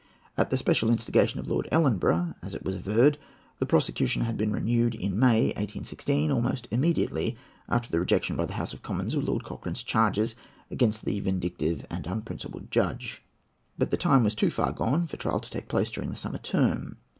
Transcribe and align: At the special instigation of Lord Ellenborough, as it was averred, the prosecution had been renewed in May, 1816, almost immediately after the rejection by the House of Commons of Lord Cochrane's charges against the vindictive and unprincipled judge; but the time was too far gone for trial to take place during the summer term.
At 0.35 0.49
the 0.49 0.57
special 0.57 0.89
instigation 0.89 1.39
of 1.39 1.47
Lord 1.47 1.67
Ellenborough, 1.71 2.33
as 2.41 2.55
it 2.55 2.65
was 2.65 2.73
averred, 2.77 3.19
the 3.59 3.67
prosecution 3.67 4.23
had 4.23 4.35
been 4.35 4.51
renewed 4.51 4.95
in 4.95 5.19
May, 5.19 5.49
1816, 5.49 6.31
almost 6.31 6.67
immediately 6.71 7.37
after 7.69 7.87
the 7.91 7.99
rejection 7.99 8.35
by 8.35 8.47
the 8.47 8.55
House 8.57 8.73
of 8.73 8.81
Commons 8.81 9.13
of 9.13 9.27
Lord 9.27 9.43
Cochrane's 9.43 9.83
charges 9.83 10.33
against 10.71 11.05
the 11.05 11.19
vindictive 11.19 11.85
and 11.91 12.07
unprincipled 12.07 12.71
judge; 12.71 13.21
but 13.77 13.91
the 13.91 13.95
time 13.95 14.23
was 14.23 14.33
too 14.33 14.49
far 14.49 14.71
gone 14.71 15.05
for 15.05 15.17
trial 15.17 15.39
to 15.39 15.51
take 15.51 15.67
place 15.67 15.91
during 15.91 16.09
the 16.09 16.15
summer 16.17 16.39
term. 16.39 16.97